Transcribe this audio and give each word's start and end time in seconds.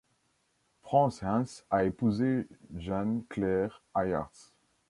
Frans 0.81 1.11
Hens 1.21 1.63
a 1.69 1.83
épousé 1.83 2.47
Jeanne 2.75 3.23
Claire 3.29 3.83
Aerts. 3.95 4.51